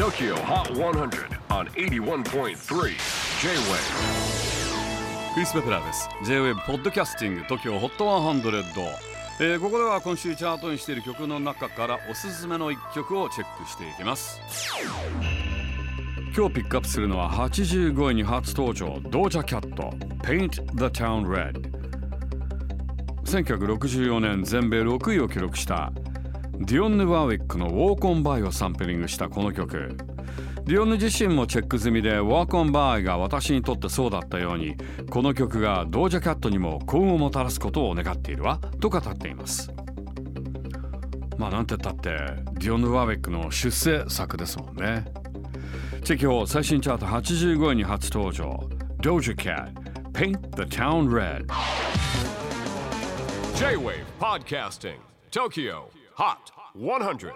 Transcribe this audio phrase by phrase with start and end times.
[0.00, 2.54] TOKYO HOT 100 on 81.3 J-WAVE
[5.34, 6.08] クリス・ベプラーです。
[6.24, 8.94] J-WAVE ポッドキャスティング TOKYO HOT 100、
[9.40, 14.40] えーここでは今週チャートにしている曲の中からおすすめの一曲をチェックしていきます。
[16.34, 19.90] 今日ピックアップするのは85位に初登場ドージャキャット
[20.24, 21.60] Paint the Town Red
[23.24, 25.92] 1964年全米6位を記録した
[26.60, 29.96] ディオンヌ・ワーウィックの「ウォーコン・バイ」をサンプリングしたこの曲。
[30.64, 34.76] ディオンヌ自身もチェック済みで「ウォーコン・バイ」が私にとってそうだったように
[35.08, 39.72] この曲がドージャキャットにも幸運をもたらすことを願っているわと語っています。
[41.38, 42.10] まあなんてったって
[42.58, 45.06] ディオンヌ・ワーウィックの出世作ですもんね。
[46.04, 48.68] チェキホ最新チャート85位に初登場。
[49.00, 49.72] Doja Cat
[50.12, 51.46] Paint the Town Red
[53.56, 54.98] J-WAVE PODCASTING
[55.32, 55.99] TOKYO.
[56.14, 57.32] HOT 100